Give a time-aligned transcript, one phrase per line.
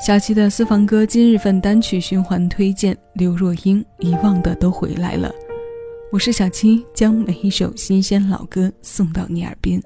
[0.00, 5.28] 小七的私房歌今日份单曲循环推荐：刘若英《遗忘的都回来了》。
[6.10, 9.78] 我是小七，将每一首新鲜老歌送到你耳边。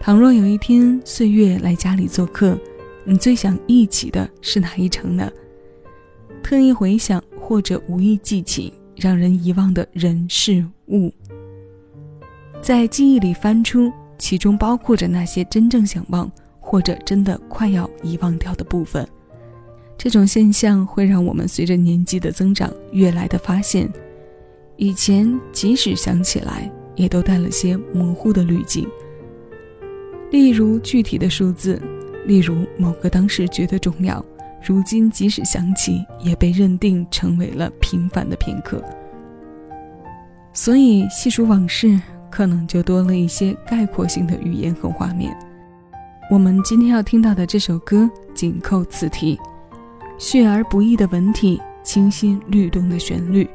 [0.00, 2.58] 倘若有一天岁月来家里做客，
[3.04, 5.30] 你最想忆起的是哪一程呢？
[6.42, 11.12] 特意回想或者无意记起让人遗忘的人事物，
[12.62, 16.32] 在记忆里翻出，其中包括着那些真正想忘。
[16.68, 19.06] 或者真的快要遗忘掉的部分，
[19.96, 23.88] 这种现象会让我们随着年纪的增长，越来的发现，
[24.74, 28.84] 以前即使想起来，也都带了些模糊的滤镜。
[30.32, 31.80] 例如具体的数字，
[32.26, 34.22] 例如某个当时觉得重要，
[34.66, 38.82] 如今即使想起，也被认定成为了平凡的片刻。
[40.52, 41.96] 所以细数往事，
[42.28, 45.32] 可能就多了一些概括性的语言和画面。
[46.28, 49.38] 我们今天要听到的这首歌紧扣此题，
[50.18, 53.48] 血而不易的文体，清新律动的旋律，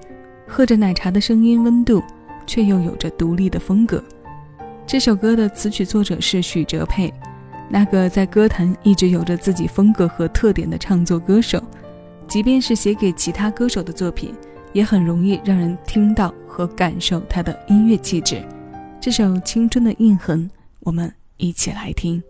[0.47, 2.01] 喝着奶茶的声音温度，
[2.47, 4.01] 却又有着独立的风格。
[4.87, 7.13] 这首歌的词曲作者是许哲佩，
[7.69, 11.61] 那个在歌坛一直有着自己风格和特点的唱作歌手，
[12.25, 14.33] 即便是写给其他歌手的作品，
[14.71, 18.41] 也很容易让人听到和感受他的音乐气质。
[18.97, 22.23] 这首《青春的印痕》，我们一起来听。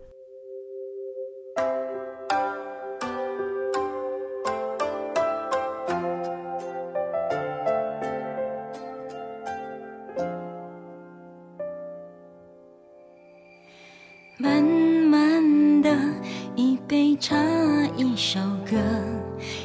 [18.12, 18.38] 一首
[18.70, 18.76] 歌，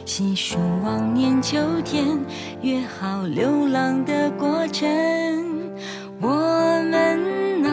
[0.06, 2.18] 细数往年秋天，
[2.62, 4.88] 约好流浪的过程。
[6.22, 6.30] 我
[6.90, 7.70] 们啊，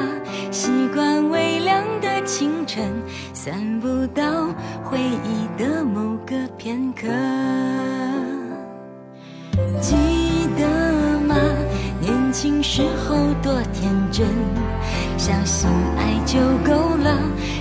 [0.50, 2.90] 习惯微凉的清晨，
[3.32, 4.48] 散步到
[4.82, 7.06] 回忆的某个片刻。
[9.80, 9.94] 记
[10.58, 10.66] 得
[11.20, 11.36] 吗？
[12.00, 14.26] 年轻时候多天真。
[15.16, 17.16] 相信爱就够了，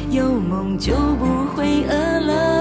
[0.09, 2.52] 有梦就不会饿了。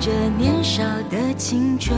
[0.00, 1.94] 着年少的青春。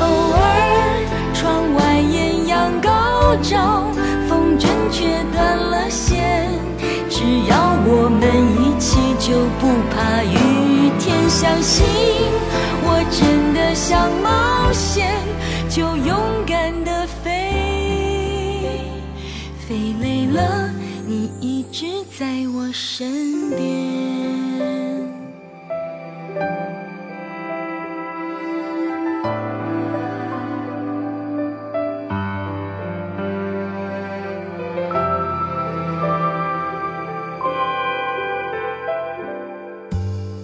[0.00, 0.40] 偶尔
[1.34, 3.84] 窗外艳阳高照，
[4.26, 6.48] 风筝却断了线，
[7.10, 8.24] 只要我们
[8.64, 8.98] 一起。
[9.20, 11.84] 就不怕雨天，相信
[12.82, 15.12] 我真的想冒险，
[15.68, 17.59] 就勇敢的飞，
[21.10, 23.58] 你一直在我身边。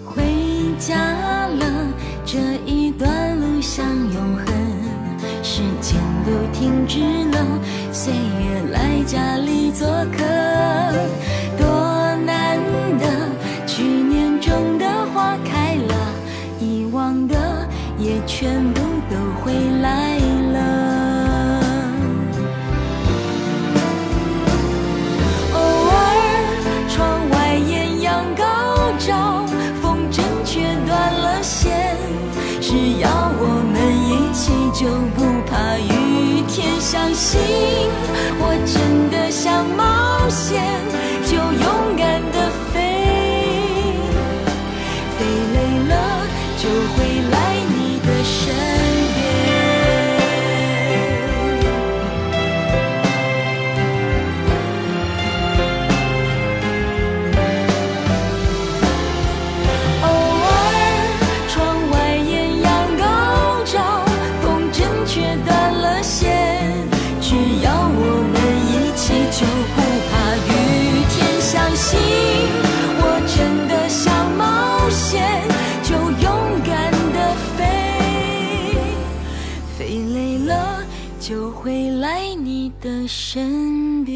[0.04, 0.24] 回
[0.80, 1.94] 家了，
[2.24, 4.46] 这一段路像永恒，
[5.44, 6.98] 时间不停止
[7.30, 7.46] 了
[7.92, 10.24] 岁月来家里做客
[11.56, 11.66] 多
[12.26, 12.58] 难
[12.98, 13.06] 得
[13.64, 15.94] 去年种的花开了
[16.58, 20.18] 遗忘的也全部都回来
[20.52, 21.60] 了
[25.54, 28.44] 偶尔窗外艳阳高
[28.98, 29.46] 照
[29.80, 31.96] 风筝却断了线
[32.60, 33.05] 是阳
[37.16, 37.65] 心。
[81.28, 84.14] 就会来你的身边，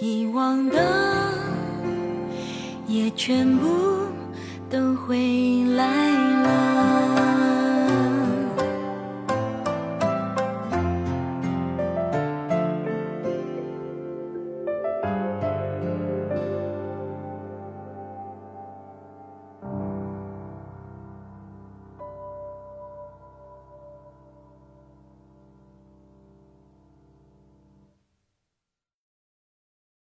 [0.00, 0.80] 遗忘的
[2.86, 3.66] 也全部
[4.70, 6.13] 都会来。